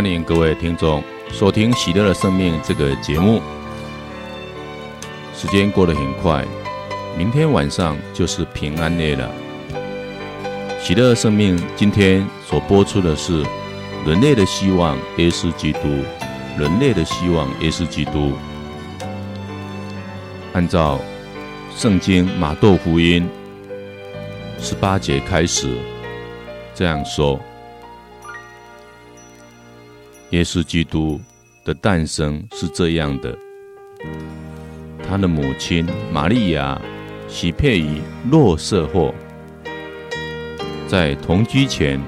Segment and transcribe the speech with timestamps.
[0.00, 3.38] 欢迎各位听众收听《喜乐的生命》这个节目。
[5.34, 6.42] 时间过得很快，
[7.18, 9.30] 明天晚上就是平安夜了。
[10.80, 13.44] 喜乐的生命今天所播出的是
[14.06, 15.80] 人类的希望——耶稣基督。
[16.58, 18.32] 人类的希望——耶稣基督。
[20.54, 20.98] 按照
[21.76, 23.28] 圣经马窦福音
[24.58, 25.76] 十八节开始
[26.74, 27.38] 这样说。
[30.30, 31.20] 耶稣基督
[31.64, 33.36] 的诞生是这样的：
[35.08, 36.80] 他的母亲玛利亚
[37.26, 38.00] 喜配于
[38.30, 39.12] 若瑟后，
[40.86, 42.00] 在同居前，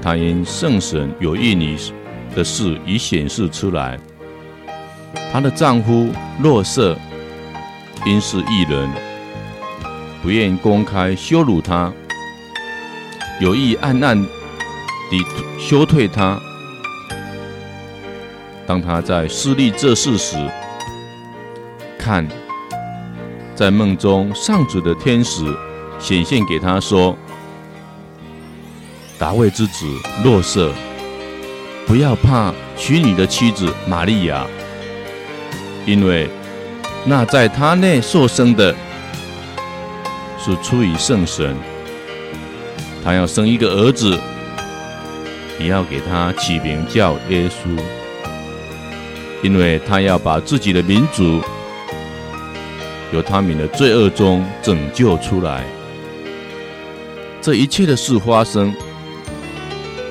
[0.00, 1.92] 她因圣神有应许
[2.34, 3.98] 的事已显示出来。
[5.30, 6.08] 她的丈夫
[6.42, 6.96] 若瑟
[8.06, 8.88] 因是异人，
[10.22, 11.92] 不愿公开羞辱她，
[13.42, 14.18] 有意暗暗
[15.10, 15.22] 地
[15.58, 16.40] 休退她。
[18.66, 20.36] 当他在思虑这事时，
[21.96, 22.26] 看，
[23.54, 25.44] 在梦中上主的天使
[26.00, 27.16] 显现给他说
[29.18, 29.86] ：“大卫之子
[30.24, 30.72] 若瑟，
[31.86, 34.44] 不要怕娶你的妻子玛利亚，
[35.86, 36.28] 因为
[37.04, 38.74] 那在他内受生的，
[40.38, 41.56] 是出于圣神。
[43.04, 44.18] 他要生一个儿子，
[45.56, 47.80] 你要给他起名叫耶稣。”
[49.46, 51.40] 因为他要把自己的民族
[53.12, 55.64] 由他们的罪恶中拯救出来。
[57.40, 58.74] 这一切的事发生，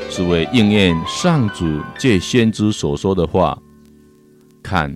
[0.09, 3.57] 是为应验上主借先知所说的话。
[4.63, 4.95] 看，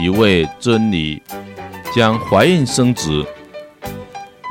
[0.00, 1.20] 一位真理
[1.92, 3.26] 将怀孕生子，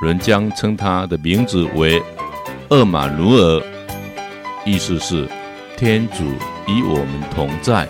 [0.03, 2.03] 人将称他的名字为
[2.67, 3.63] 厄玛奴尔，
[4.66, 5.29] 意思是
[5.78, 6.25] 天主
[6.67, 7.88] 与我们同在。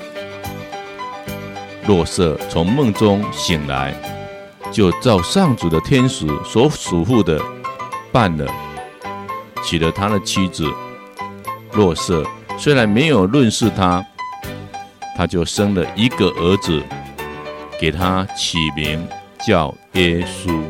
[1.89, 3.95] 若瑟从梦中醒来，
[4.71, 7.41] 就照上主的天使所嘱咐的
[8.11, 8.45] 办了，
[9.65, 10.63] 娶了他的妻子。
[11.71, 12.23] 若瑟
[12.59, 14.05] 虽然没有认识他，
[15.17, 16.79] 他就生了一个儿子，
[17.81, 19.03] 给他起名
[19.43, 20.61] 叫耶稣。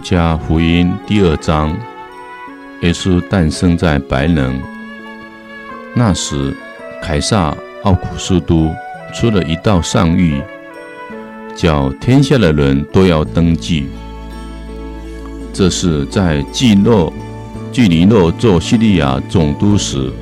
[0.00, 1.76] 加福音第二章，
[2.82, 4.60] 耶稣诞生在白冷。
[5.94, 6.56] 那时，
[7.02, 8.70] 凯撒奥古斯都
[9.14, 10.42] 出了一道上谕，
[11.56, 13.86] 叫天下的人都要登记。
[15.52, 17.12] 这是在记诺、
[17.72, 20.12] 居尼诺做叙利亚总督时，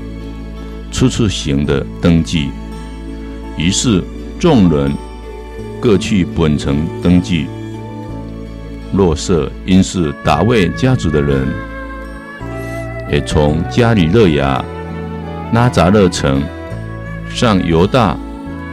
[0.90, 2.50] 初次行的登记。
[3.56, 4.02] 于是
[4.38, 4.92] 众人
[5.80, 7.46] 各去本城登记。
[8.96, 11.46] 若瑟因是达卫家族的人，
[13.10, 14.64] 也从加里肋亚
[15.52, 16.42] 拉匝勒城
[17.28, 18.16] 上犹大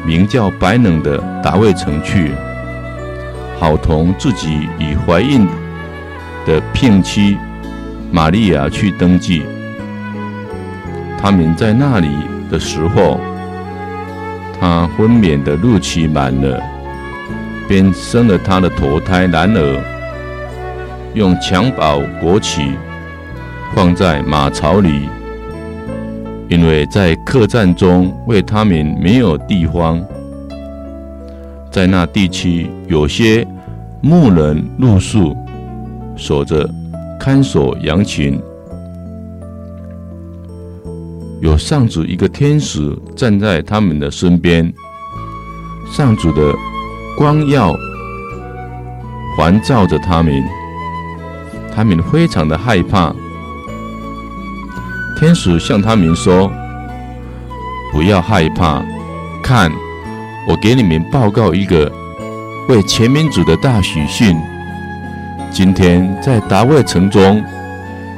[0.05, 2.31] 名叫白冷的达卫城去，
[3.59, 5.45] 好同自己已怀孕
[6.45, 7.37] 的聘妻
[8.11, 9.43] 玛利亚去登记。
[11.21, 12.09] 他们在那里
[12.49, 13.19] 的时候，
[14.59, 16.61] 她分娩的日期满了，
[17.67, 19.92] 便生了她的头胎男儿。
[21.13, 22.71] 用襁褓裹起，
[23.75, 25.07] 放在马槽里，
[26.49, 30.03] 因为在客栈中为他们没有地方。
[31.71, 33.45] 在那地区，有些
[34.01, 35.35] 牧人露宿，
[36.15, 36.67] 守着
[37.19, 38.39] 看守羊群。
[41.41, 44.71] 有上主一个天使站在他们的身边，
[45.91, 46.53] 上主的
[47.17, 47.75] 光耀
[49.37, 50.43] 环照着他们。
[51.75, 53.13] 他们非常的害怕。
[55.17, 56.51] 天使向他们说
[57.91, 58.83] ：“不要害怕，
[59.41, 59.71] 看，
[60.47, 61.91] 我给你们报告一个
[62.67, 64.37] 为全民族的大喜讯。
[65.51, 67.41] 今天在大卫城中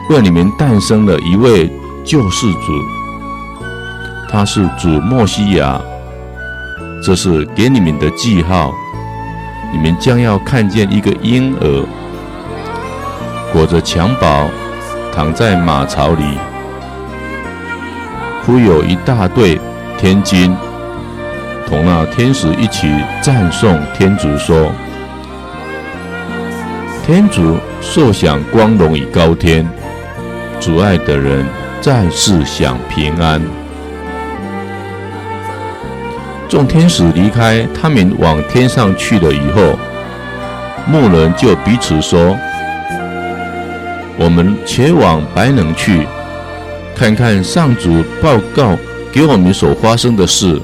[0.09, 1.69] 为你们诞生了一位
[2.03, 2.73] 救世主，
[4.29, 5.79] 他是主默西亚。
[7.03, 8.73] 这是给你们的记号，
[9.71, 11.85] 你们将要看见一个婴儿。”
[13.65, 14.47] 裹着襁褓，
[15.11, 16.37] 躺在马槽里，
[18.45, 19.59] 忽有一大队
[19.97, 20.55] 天军
[21.67, 22.87] 同那天使一起
[23.23, 24.71] 赞颂天主，说
[27.07, 29.67] ：“天主受享光荣与高天，
[30.59, 31.43] 主爱的人
[31.81, 33.41] 在世享平安。”
[36.47, 39.75] 众天使离开，他们往天上去了以后，
[40.85, 42.37] 牧人就彼此说。
[44.25, 46.03] 我们前往白冷去，
[46.95, 48.75] 看看上主报告
[49.13, 50.59] 给我们所发生的事。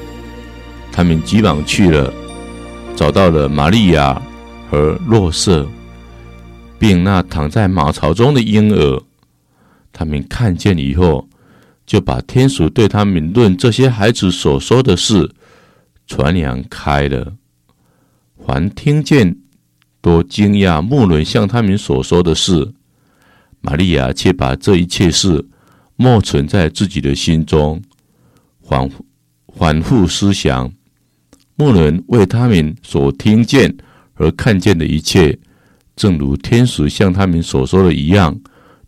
[0.90, 2.12] 他们急忙去了，
[2.96, 4.20] 找到了玛利亚
[4.68, 5.64] 和若瑟，
[6.76, 9.00] 并那躺在马槽中的婴儿。
[9.92, 11.28] 他们看见以后，
[11.86, 15.30] 就把天使对他们论这些孩子所说的事
[16.08, 17.32] 传扬开了。
[18.44, 19.36] 凡听见，
[20.00, 22.72] 都惊讶牧人向他们所说的事。
[23.62, 25.42] 玛利亚却把这一切事
[25.96, 27.80] 默存在自己的心中，
[28.60, 28.90] 反
[29.56, 30.70] 反复思想。
[31.54, 33.72] 牧人为他们所听见
[34.14, 35.38] 而看见的一切，
[35.94, 38.38] 正如天使向他们所说的一样，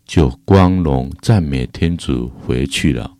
[0.05, 3.14] 就光荣赞美天主回去了。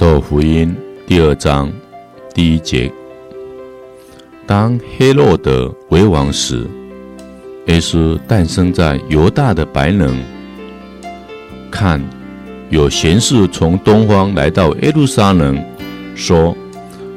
[0.00, 0.74] 窦福音
[1.06, 1.70] 第二章
[2.32, 2.90] 第一节：
[4.46, 6.66] 当黑洛德为王时，
[7.66, 10.18] 耶稣诞生在犹大的白冷。
[11.70, 12.02] 看，
[12.70, 15.62] 有贤士从东方来到耶路撒冷，
[16.14, 16.56] 说：“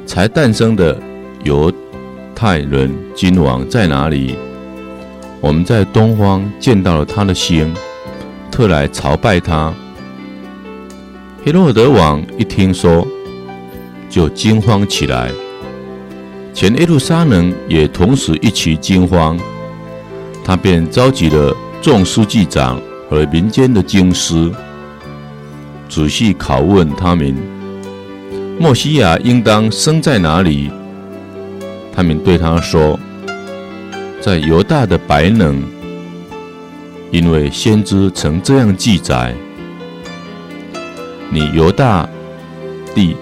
[0.04, 1.00] 才诞生的
[1.42, 1.72] 犹
[2.34, 4.34] 太人君王在哪里？
[5.40, 7.72] 我们在东方见到了他的星，
[8.50, 9.72] 特来朝拜他。”
[11.44, 13.06] 黑落德王一听说，
[14.08, 15.30] 就惊慌起来，
[16.54, 19.38] 前耶路撒冷也同时一起惊慌。
[20.42, 22.80] 他便召集了众书记长
[23.10, 24.50] 和民间的经师，
[25.86, 27.36] 仔细拷问他们：
[28.58, 30.70] 默西亚应当生在哪里？
[31.94, 32.98] 他们对他说：
[34.18, 35.62] 在犹大的白冷，
[37.10, 39.34] 因为先知曾这样记载。
[41.30, 42.08] 你犹大
[42.94, 43.16] 地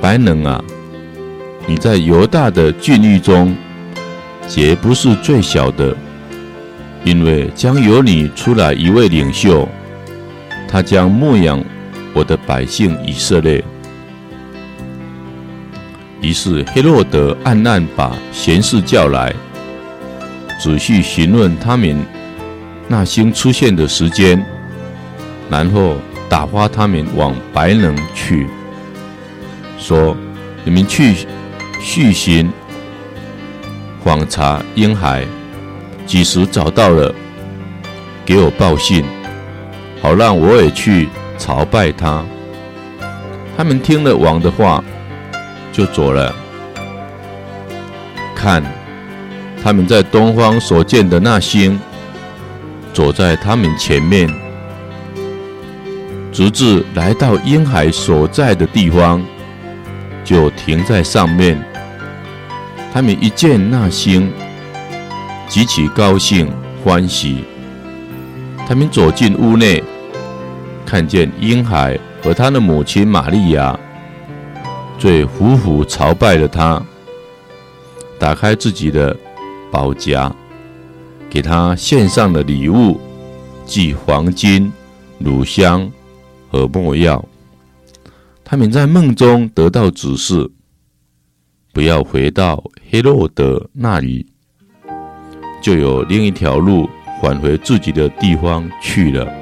[0.00, 0.62] 白能啊！
[1.66, 3.54] 你在犹大的郡邑中，
[4.48, 5.96] 绝不是最小的，
[7.04, 9.68] 因为将由你出来一位领袖，
[10.66, 11.62] 他将牧养
[12.12, 13.62] 我的百姓以色列。”
[16.20, 19.32] 于是黑洛德暗暗把贤士叫来，
[20.58, 21.96] 仔细询问他们
[22.88, 24.44] 那星出现的时间，
[25.48, 25.96] 然后
[26.30, 28.48] 打发他们往白能去，
[29.76, 30.16] 说
[30.64, 31.26] ：“你们去
[31.78, 32.50] 续寻
[34.02, 35.26] 访查婴孩，
[36.06, 37.14] 几时找到了，
[38.24, 39.04] 给我报信，
[40.00, 42.24] 好让我也去朝拜他。”
[43.58, 44.82] 他们听了王的话。
[45.72, 46.34] 就走了。
[48.34, 48.60] 看，
[49.62, 51.78] 他们在东方所见的那星，
[52.92, 54.28] 走在他们前面，
[56.32, 59.22] 直至来到婴孩所在的地方，
[60.24, 61.60] 就停在上面。
[62.92, 64.32] 他们一见那星，
[65.48, 66.50] 极其高兴
[66.82, 67.44] 欢喜。
[68.68, 69.82] 他们走进屋内，
[70.86, 73.78] 看见婴孩和他的母亲玛利亚。
[74.98, 76.80] 最苦苦朝拜了他，
[78.18, 79.16] 打开自己的
[79.70, 80.30] 宝匣，
[81.28, 83.00] 给他献上了礼物，
[83.64, 84.70] 即黄金、
[85.18, 85.90] 乳香
[86.50, 87.24] 和莫药。
[88.44, 90.50] 他们在梦中得到指示，
[91.72, 94.26] 不要回到黑洛德那里，
[95.62, 96.90] 就有另一条路
[97.22, 99.39] 返回自己的地方去了。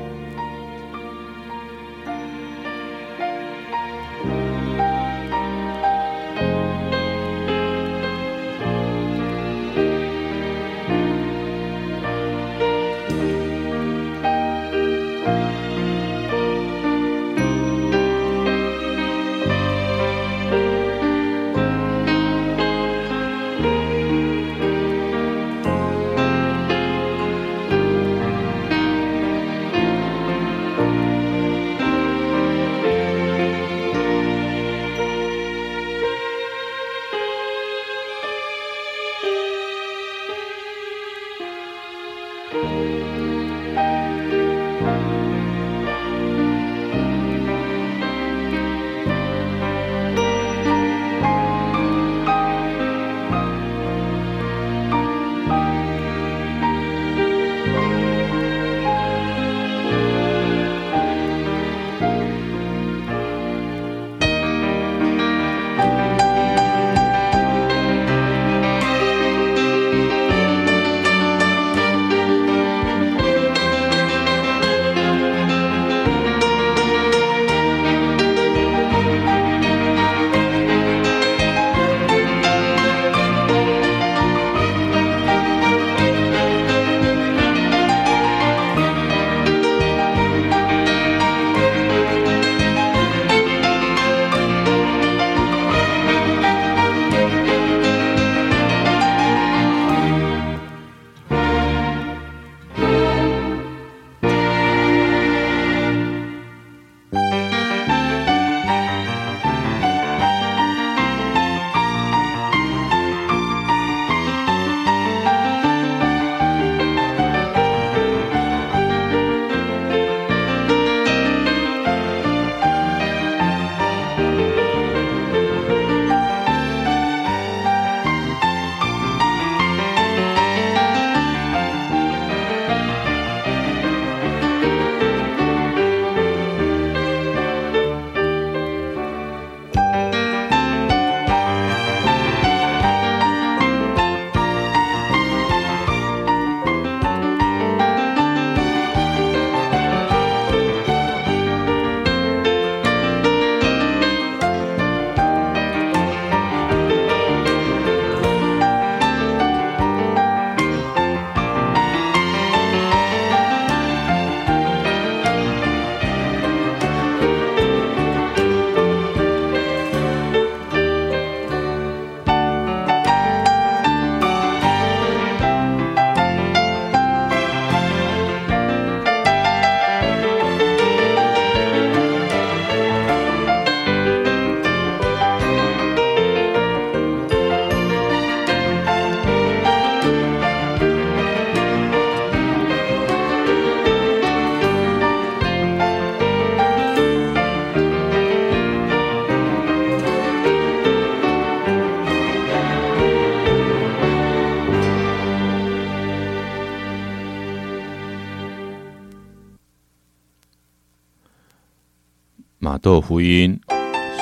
[212.88, 213.60] 窦福音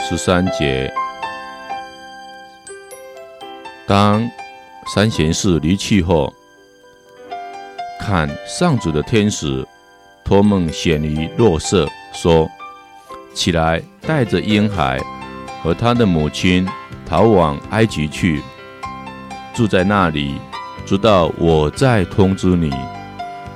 [0.08, 0.92] 十三节，
[3.86, 4.28] 当
[4.92, 6.34] 三贤士离去后，
[8.00, 9.64] 看上主的天使
[10.24, 12.50] 托梦显于若瑟，说
[13.32, 15.00] ：“起来，带着婴孩
[15.62, 16.68] 和他的母亲
[17.08, 18.42] 逃往埃及去，
[19.54, 20.40] 住在那里，
[20.84, 22.74] 直到我再通知你，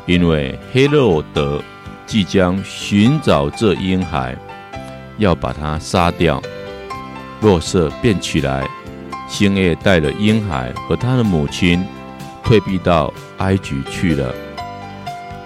[0.06, 1.60] 因为黑洛德
[2.06, 4.36] 即将寻找这婴孩，
[5.20, 6.42] 要把他杀掉。”
[7.40, 8.68] 若瑟便起来，
[9.28, 11.80] 星夜带了婴孩和他的母亲。
[12.42, 14.34] 退避到埃及去了，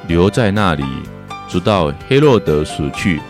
[0.08, 0.82] 留在那里，
[1.46, 3.20] 直到黑洛德死去。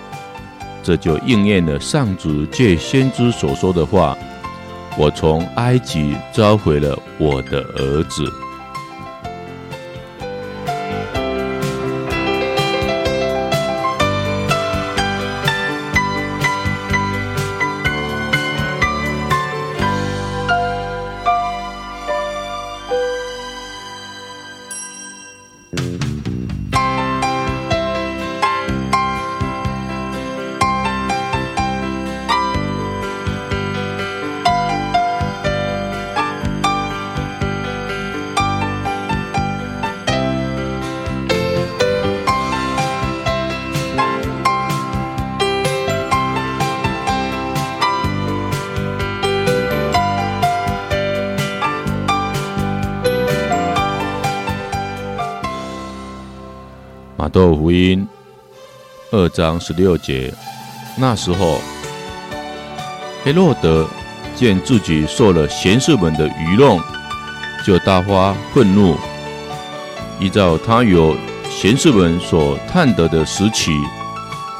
[0.81, 4.17] 这就应验了上主借先知所说的话
[4.97, 8.33] ：“我从埃及召回了我的儿子。”
[57.65, 58.07] 福音
[59.11, 60.31] 二章十六节，
[60.99, 61.59] 那时候，
[63.25, 63.89] 黑洛德
[64.37, 66.79] 见自己受了贤士们的愚弄，
[67.65, 68.99] 就大发愤怒，
[70.21, 71.17] 依照他由
[71.49, 73.73] 贤士们所探得的时期，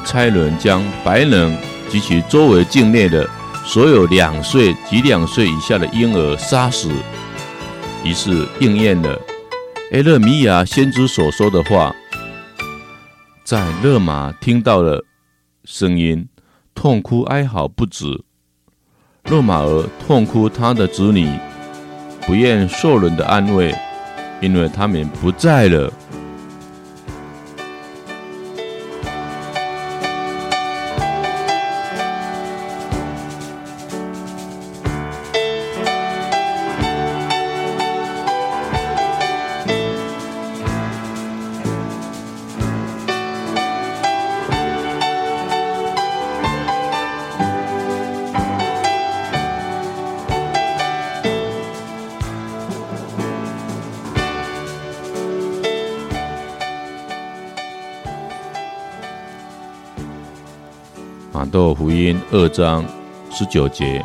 [0.03, 1.55] 差人将白人
[1.91, 3.29] 及其周围境内的
[3.63, 6.89] 所有两岁及两岁以下的婴儿杀死，
[8.03, 9.15] 于是应验了
[9.91, 11.95] 埃勒米亚先知所说的话。
[13.45, 15.05] 在勒马听到了
[15.65, 16.27] 声音，
[16.73, 18.23] 痛哭哀嚎不止。
[19.25, 21.31] 勒马儿痛哭，他的子女
[22.25, 23.71] 不愿受人的安慰，
[24.41, 25.93] 因为他们不在了。
[62.05, 62.85] 音二章
[63.31, 64.03] 十九节：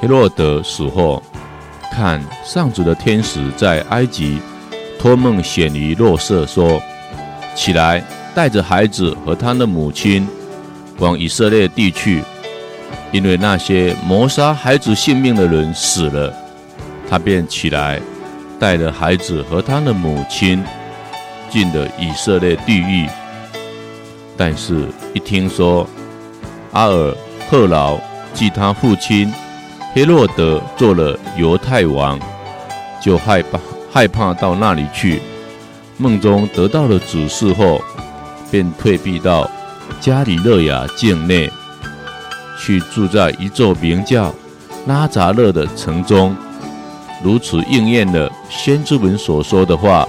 [0.00, 1.20] 黑洛德死后，
[1.90, 4.38] 看上主的天使在埃及
[5.00, 6.80] 托梦显于若瑟，说
[7.56, 8.00] ：“起来，
[8.36, 10.28] 带着孩子和他的母亲
[10.98, 12.22] 往以色列地去，
[13.10, 16.32] 因为那些谋杀孩子性命的人死了。”
[17.10, 18.00] 他便起来，
[18.60, 20.62] 带着孩子和他的母亲
[21.50, 23.08] 进了以色列地狱。
[24.36, 25.86] 但是，一听说
[26.72, 27.14] 阿尔
[27.48, 27.98] 赫劳
[28.32, 29.32] 即他父亲
[29.92, 32.18] 黑洛德做了犹太王，
[33.00, 33.60] 就害怕
[33.92, 35.22] 害怕到那里去。
[35.96, 37.80] 梦中得到了指示后，
[38.50, 39.48] 便退避到
[40.00, 41.48] 加里勒亚境内，
[42.58, 44.34] 去住在一座名叫
[44.86, 46.34] 拉扎勒的城中。
[47.22, 50.08] 如此应验了先知们所说的话，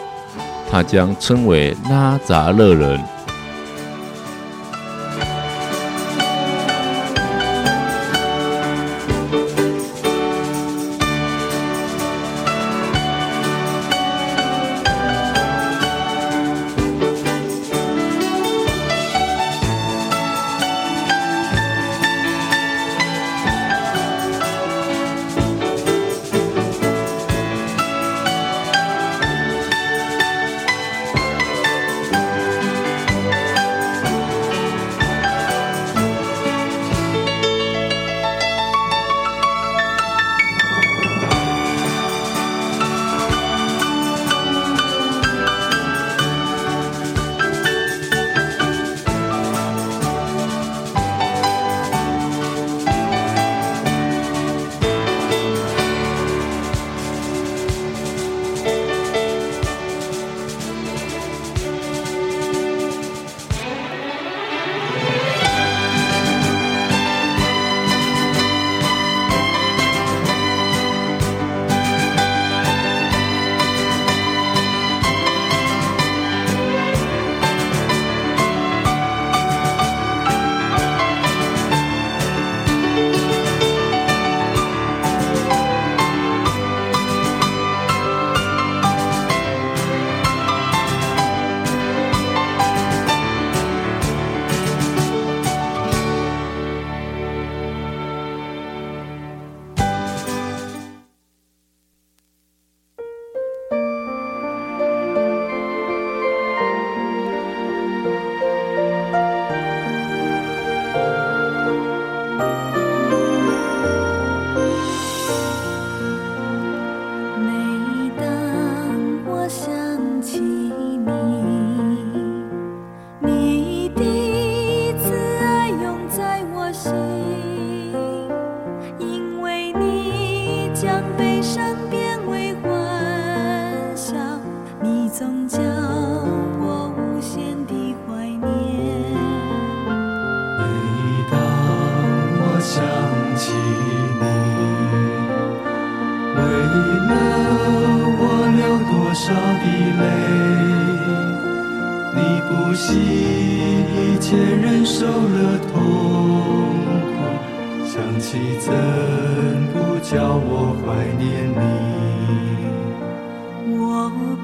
[0.72, 3.00] 他将称为拉扎勒人。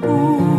[0.02, 0.51] 不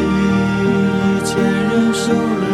[0.00, 2.49] 与一千人熟。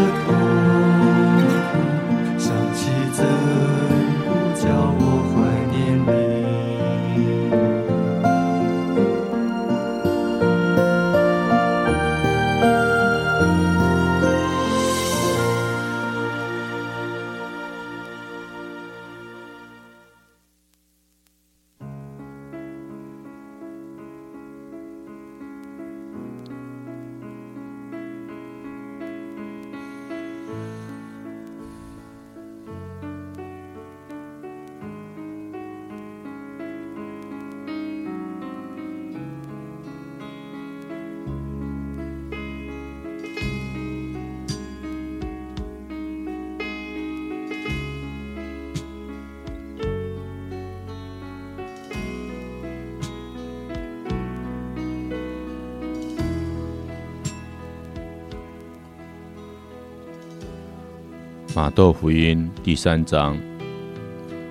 [61.66, 63.36] 马窦福音第三章，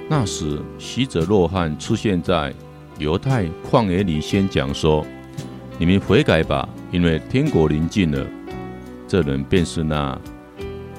[0.10, 2.54] 那时，洗者若翰出现在
[2.99, 5.08] 犹太旷野里，宣讲说
[5.80, 8.28] ：“你们悔改吧，因为天国临近了。”
[9.08, 10.19] 这人便是那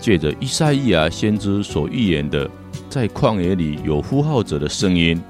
[0.00, 2.50] 借着以赛亚先知所预言的，
[2.88, 5.22] 在旷野里有呼号者的声音：“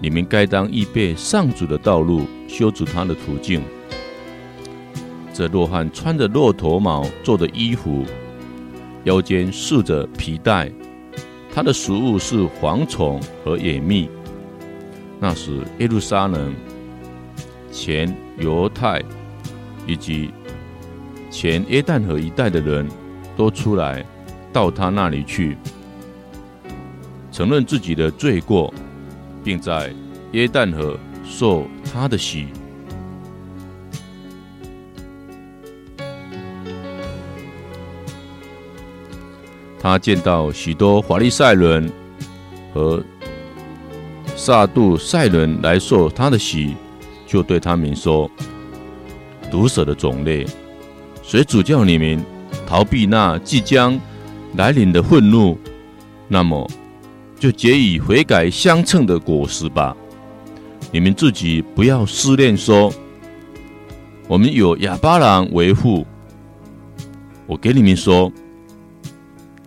[0.00, 3.60] 你们该当预备上主的道路，修筑他的途径。”
[5.34, 8.06] 这若翰穿着骆驼毛做的衣服。
[9.08, 10.70] 腰间束着皮带，
[11.50, 14.06] 他的食物是蝗虫和野蜜。
[15.18, 16.54] 那时，耶路撒冷、
[17.72, 19.02] 前犹太
[19.86, 20.30] 以及
[21.30, 22.86] 前约旦河一带的人
[23.34, 24.04] 都出来
[24.52, 25.56] 到他那里去，
[27.32, 28.72] 承认自己的罪过，
[29.42, 29.90] 并在
[30.32, 32.48] 约旦河受他的洗。
[39.80, 41.88] 他见到许多华丽赛伦
[42.74, 43.00] 和
[44.34, 46.74] 撒杜塞伦来受他的洗，
[47.26, 48.28] 就对他们说
[49.52, 50.44] ：“毒蛇的种类，
[51.22, 52.24] 谁主叫你们
[52.66, 53.98] 逃避那即将
[54.56, 55.56] 来临的愤怒？
[56.26, 56.68] 那么
[57.38, 59.96] 就结以悔改相称的果实吧。
[60.90, 62.92] 你们自己不要思念说，
[64.26, 66.04] 我们有亚巴郎为父。
[67.46, 68.32] 我给你们说。”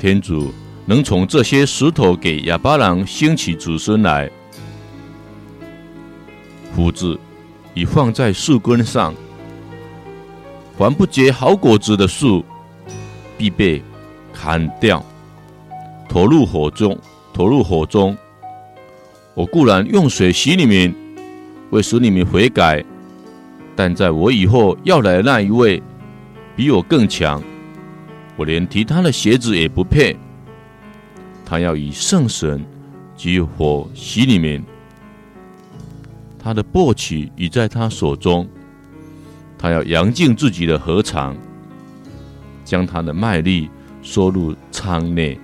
[0.01, 0.51] 天主
[0.87, 4.27] 能从这些石头给亚巴郎兴起子孙来。
[6.73, 7.19] 斧子
[7.75, 9.13] 已放在树根上，
[10.75, 12.43] 凡不结好果子的树，
[13.37, 13.79] 必被
[14.33, 15.05] 砍掉，
[16.09, 16.97] 投入火中。
[17.31, 18.17] 投入火中。
[19.35, 20.95] 我固然用水洗你们，
[21.69, 22.83] 为使你们悔改，
[23.75, 25.79] 但在我以后要来那一位，
[26.55, 27.39] 比我更强。
[28.41, 30.17] 我连提他的鞋子也不配。
[31.45, 32.65] 他要以圣神
[33.15, 34.63] 及火洗里面。
[36.39, 38.49] 他的簸箕已在他手中，
[39.59, 41.37] 他要扬净自己的禾场，
[42.65, 43.69] 将他的麦粒
[44.01, 45.39] 收入仓内。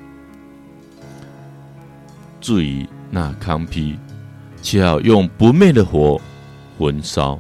[2.42, 3.96] 至于那糠秕，
[4.64, 6.20] 却要用不灭的火
[6.80, 7.40] 焚烧。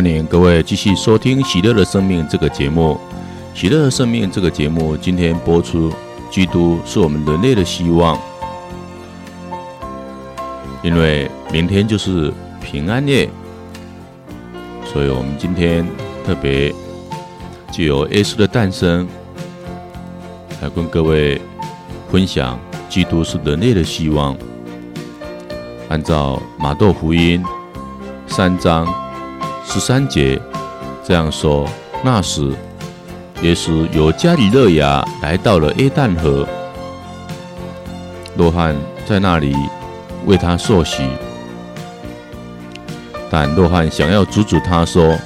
[0.00, 2.98] 欢迎各位继续收听《喜乐的生命》这个节目。
[3.60, 5.92] 《喜乐的生命》这个节目今天播出，
[6.30, 8.18] 基督是我们人类的希望。
[10.82, 12.32] 因为明天就是
[12.62, 13.28] 平安夜，
[14.86, 15.86] 所以我们今天
[16.24, 16.74] 特别
[17.70, 19.06] 就有耶稣的诞生，
[20.62, 21.38] 来跟各位
[22.10, 24.34] 分享：基督是人类的希望。
[25.90, 27.44] 按照马窦福音
[28.26, 28.99] 三章。
[29.72, 30.36] 十三节
[31.04, 31.64] 这样说：
[32.02, 32.52] 那时，
[33.40, 36.44] 耶稣由加里勒亚来到了约旦河，
[38.36, 38.74] 若翰
[39.06, 39.54] 在那里
[40.26, 41.04] 为他受洗。
[43.30, 45.16] 但若翰想要阻止他说：“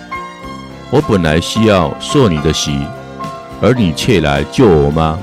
[0.93, 2.79] 我本来需要受你的洗，
[3.63, 5.19] 而你却来救我吗？”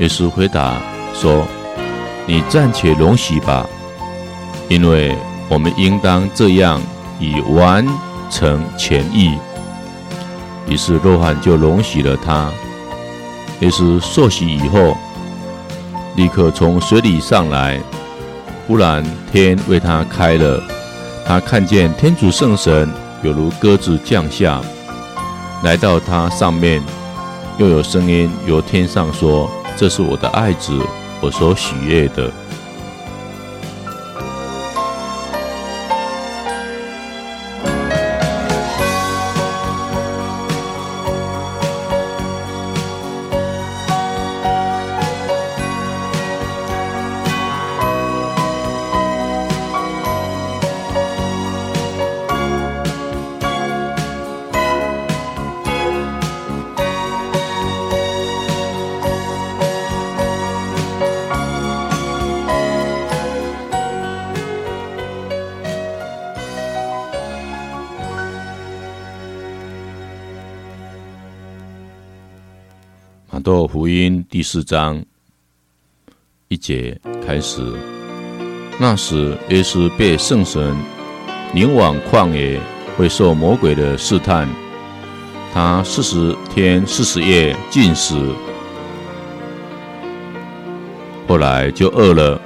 [0.00, 0.76] 耶稣回答
[1.14, 1.46] 说
[2.28, 3.66] ：“你暂且容许吧，
[4.68, 5.16] 因为
[5.48, 6.78] 我们应当这样。”
[7.18, 7.86] 以完
[8.30, 9.38] 成前意，
[10.68, 12.50] 于是若翰就容许了他。
[13.60, 14.96] 耶稣受洗以后，
[16.16, 17.80] 立刻从水里上来，
[18.66, 20.62] 忽然天为他开了，
[21.26, 22.92] 他看见天主圣神
[23.22, 24.60] 有如鸽子降下，
[25.62, 26.82] 来到他上面，
[27.58, 30.78] 又有声音由天上说：“这是我的爱子，
[31.20, 32.30] 我所喜悦的。”
[74.46, 75.04] 四章
[76.46, 77.60] 一节开始。
[78.78, 80.72] 那时，耶稣被圣神
[81.52, 82.60] 领往旷野，
[82.96, 84.48] 会受魔鬼的试探。
[85.52, 88.14] 他四十天四十夜禁食，
[91.26, 92.40] 后来就饿了。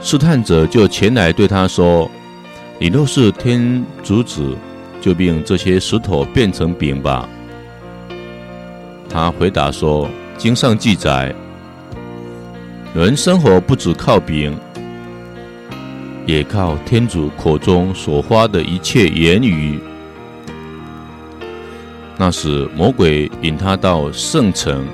[0.00, 2.10] 试探者就前来对他说
[2.80, 4.56] ：“你若是天主子，
[5.02, 7.28] 就命这些石头变成饼吧。”
[9.10, 11.34] 他回答说：“经上记载，
[12.94, 14.54] 人生活不只靠饼，
[16.26, 19.80] 也靠天主口中所发的一切言语。”
[22.18, 24.86] 那时，魔鬼引他到圣城，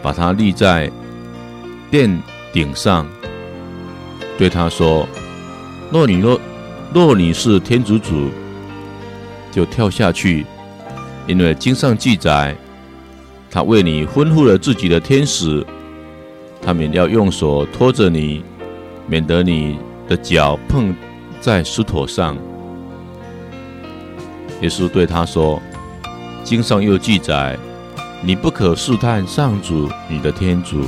[0.00, 0.90] 把他立在
[1.90, 3.06] 殿顶上，
[4.38, 5.08] 对他说
[5.90, 6.40] ：“若你若
[6.94, 8.30] 若你是天主主，
[9.50, 10.46] 就跳下去，
[11.26, 12.56] 因为经上记载。”
[13.54, 15.62] 他为你吩咐了自己的天使，
[16.62, 18.42] 他们要用手托着你，
[19.06, 19.78] 免得你
[20.08, 20.96] 的脚碰
[21.38, 22.34] 在石头上。
[24.62, 25.60] 耶稣对他说
[26.42, 27.58] ：“经上又记载，
[28.22, 30.82] 你不可试探上主你的天主。”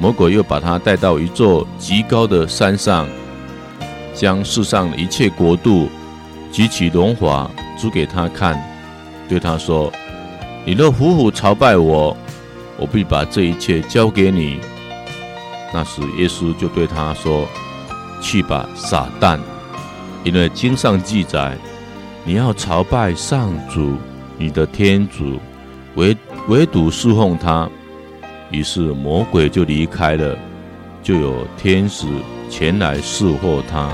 [0.00, 3.06] 魔鬼又把他带到一座极高的山上，
[4.12, 5.88] 将世上的一切国度
[6.50, 8.60] 及其荣华指给他看，
[9.28, 9.92] 对他说。
[10.64, 12.16] 你若俯伏朝拜我，
[12.78, 14.60] 我必把这一切交给你。
[15.74, 17.48] 那时，耶稣就对他说
[18.22, 19.40] ：“去吧，撒旦！
[20.22, 21.58] 因为经上记载，
[22.24, 23.96] 你要朝拜上主
[24.38, 25.40] 你的天主，
[25.96, 27.68] 唯唯独侍奉他。
[28.52, 30.38] 于是魔鬼就离开了，
[31.02, 32.06] 就有天使
[32.48, 33.92] 前来侍候他。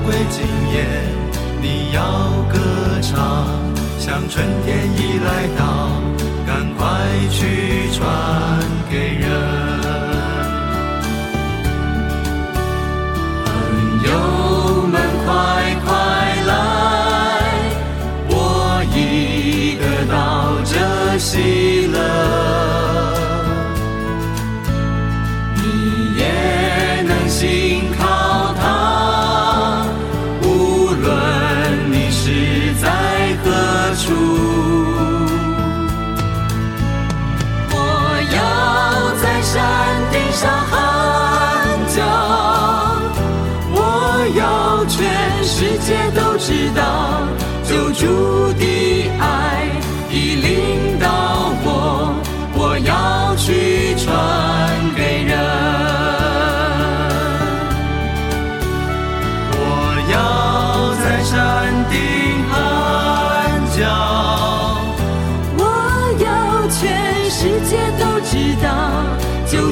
[0.00, 0.84] 归今夜，
[1.60, 2.02] 你要
[2.52, 2.58] 歌
[3.00, 3.46] 唱，
[3.98, 5.90] 像春天已来到，
[6.46, 6.84] 赶快
[7.30, 8.06] 去传
[8.90, 9.30] 给人。
[13.44, 14.45] 朋友。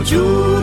[0.04, 0.53] 救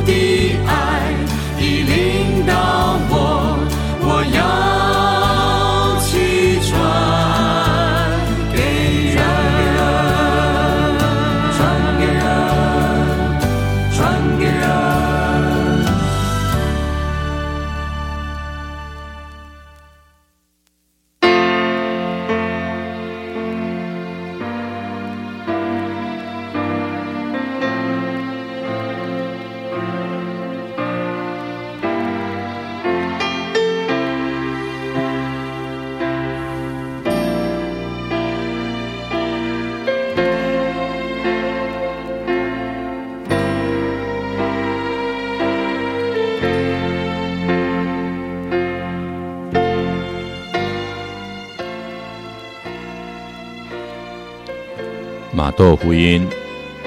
[55.51, 56.25] 马窦福音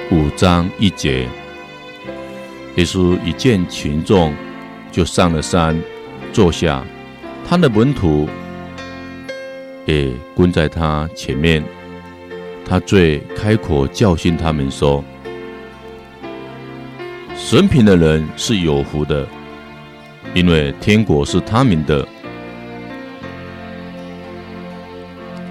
[0.09, 1.29] 五章一节，
[2.77, 4.33] 耶稣一见群众，
[4.91, 5.79] 就上了山
[6.33, 6.83] 坐下，
[7.47, 8.27] 他的门徒
[9.85, 11.63] 也跟在他前面。
[12.67, 15.03] 他最开口教训他们说
[17.37, 19.27] ：“神品的人是有福的，
[20.33, 22.03] 因为天国是他们的；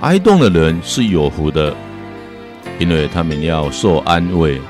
[0.00, 1.72] 哀慟的人是有福的。”
[2.78, 4.60] 因为他们要受安慰，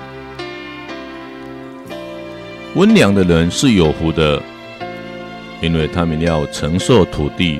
[2.74, 4.42] 温良的人是有福的，
[5.62, 7.58] 因为他们要承受土地；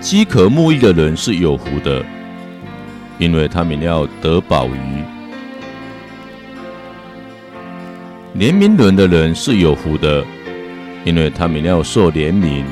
[0.00, 2.04] 饥渴沐浴的人是有福的，
[3.18, 5.02] 因为他们要得饱飫；
[8.36, 10.24] 怜悯人的人是有福的，
[11.04, 12.64] 因为他们要受怜悯；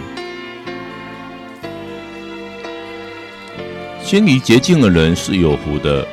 [4.06, 6.06] 心里洁净的人是有福的，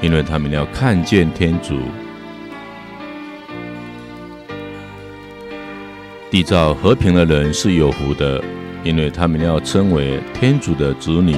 [0.00, 1.78] 因为他们要看见天主。
[6.30, 8.42] 缔造和平的人是有福的，
[8.82, 11.34] 因为他们要称为天主的子女；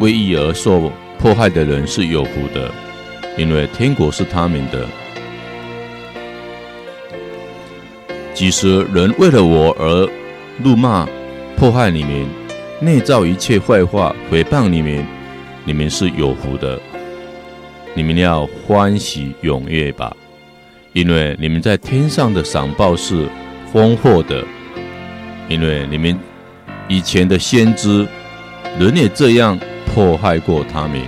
[0.00, 2.70] 为义而受迫害的人是有福的，
[3.38, 4.86] 因为天国是他们的。
[8.34, 10.06] 即使人为了我而
[10.58, 11.08] 怒骂、
[11.62, 12.26] 迫害你们，
[12.80, 15.06] 内造一切坏话、诽谤你们，
[15.64, 16.76] 你们是有福的。
[17.94, 20.12] 你们要欢喜踊跃吧。
[20.92, 23.28] 因为你们在天上的赏报是
[23.72, 24.44] 丰厚的，
[25.48, 26.18] 因为你们
[26.88, 28.08] 以前的先知
[28.76, 29.56] 人也这样
[29.86, 31.00] 迫害过他们。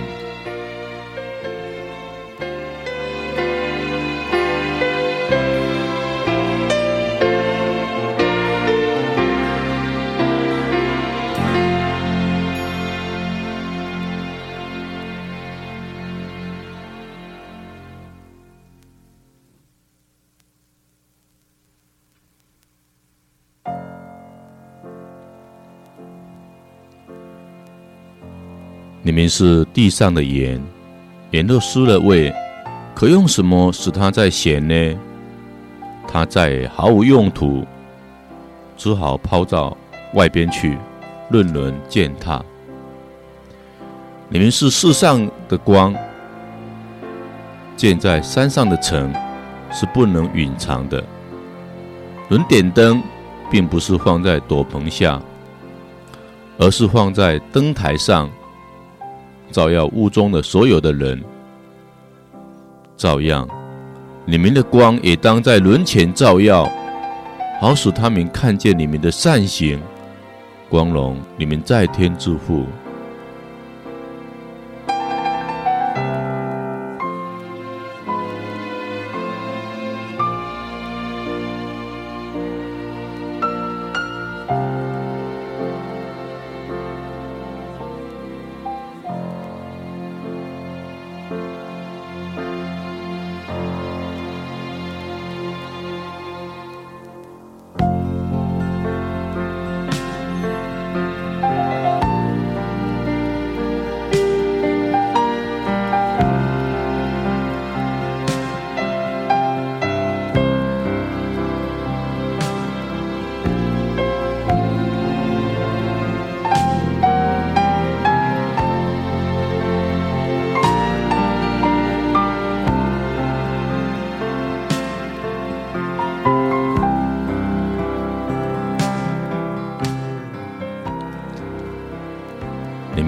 [29.15, 30.61] 你们是地上的盐，
[31.31, 32.35] 盐都失了味，
[32.93, 34.99] 可用什么使它再咸呢？
[36.05, 37.65] 它再毫无用途，
[38.75, 39.77] 只好抛到
[40.15, 40.77] 外边去，
[41.31, 42.43] 任人践踏。
[44.27, 45.95] 你们是世上的光，
[47.77, 49.13] 建在山上的城
[49.71, 51.01] 是不能隐藏的。
[52.27, 53.01] 人点灯，
[53.49, 55.21] 并不是放在斗篷下，
[56.57, 58.29] 而是放在灯台上。
[59.51, 61.23] 照耀屋中的所有的人，
[62.97, 63.47] 照样，
[64.25, 66.69] 你们的光也当在轮前照耀，
[67.59, 69.79] 好使他们看见你们的善行，
[70.69, 72.65] 光荣你们在天之父。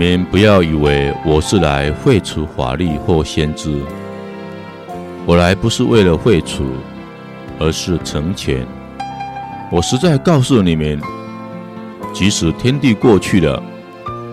[0.08, 3.82] 们不要以为我是来废除法律或先知，
[5.26, 6.66] 我来不是为了废除，
[7.60, 8.66] 而是成全。
[9.70, 10.98] 我实在告诉你们，
[12.14, 13.62] 即使天地过去了，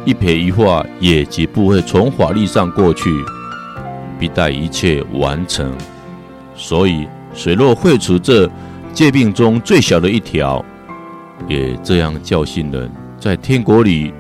[0.05, 3.11] 一撇一画也绝不会从法律上过去，
[4.17, 5.77] 必待一切完成。
[6.55, 8.49] 所以，谁若废除这
[8.93, 10.65] 戒病中最小的一条，
[11.49, 14.15] 也这样教训人，在天国里。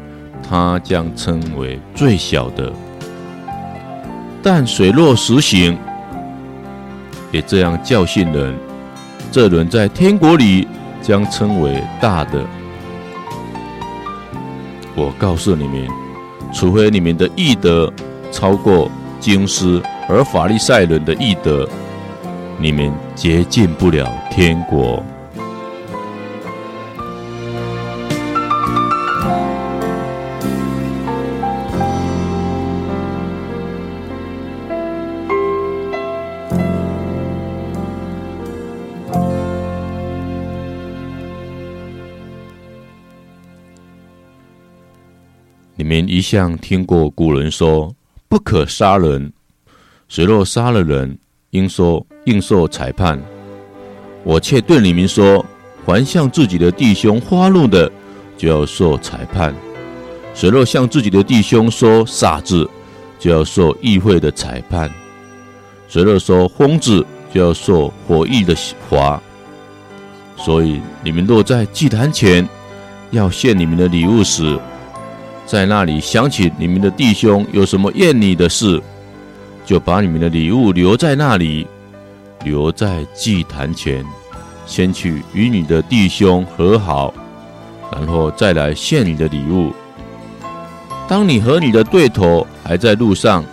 [0.48, 2.72] 他将称为最小的，
[4.42, 5.76] 但水落石行，
[7.32, 8.54] 也这样教训人，
[9.32, 10.68] 这人在天国里
[11.02, 12.44] 将称为大的。
[14.94, 15.88] 我告诉你们，
[16.52, 17.92] 除非你们的义德
[18.30, 21.68] 超过经师，而法利赛人的义德，
[22.58, 25.02] 你们接近不了天国。
[46.24, 47.94] 像听过古人说
[48.30, 49.30] “不可杀人”，
[50.08, 51.18] 谁若杀了人，
[51.50, 53.20] 应说应受裁判。
[54.22, 55.44] 我却对你们说：
[55.84, 57.92] 凡向自己的弟兄发怒的，
[58.38, 59.52] 就要受裁判；
[60.34, 62.66] 谁若向自己的弟兄说傻子，
[63.18, 64.88] 就要受议会的裁判；
[65.86, 67.04] 谁若说疯子，
[67.34, 68.56] 就要受火狱的
[68.88, 69.20] 罚。
[70.38, 72.48] 所以你们若在祭坛前
[73.10, 74.58] 要献你们的礼物时，
[75.46, 78.82] 在那里想起你们的弟兄有什么厌你的事，
[79.64, 81.66] 就把你们的礼物留在那里，
[82.44, 84.04] 留在祭坛前，
[84.66, 87.12] 先去与你的弟兄和好，
[87.92, 89.72] 然后再来献你的礼物。
[91.06, 93.44] 当你和你的对头还在路上，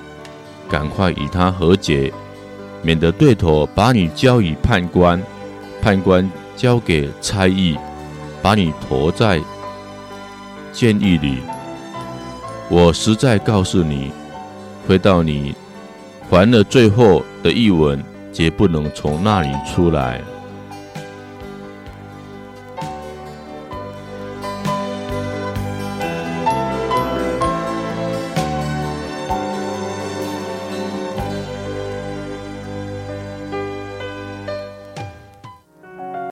[0.69, 2.11] 赶快与他和解，
[2.81, 5.21] 免得对头把你交与判官，
[5.81, 7.77] 判官交给差役，
[8.41, 9.41] 把你驮在
[10.71, 11.39] 监狱里。
[12.73, 14.13] 我实在告诉你，
[14.87, 15.53] 回到你
[16.29, 18.01] 还了最后的一文，
[18.31, 20.21] 绝不能从那里出来。